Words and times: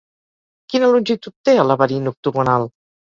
Quina 0.73 0.89
longitud 0.95 1.35
té 1.49 1.55
el 1.65 1.69
laberint 1.73 2.11
octogonal? 2.13 2.67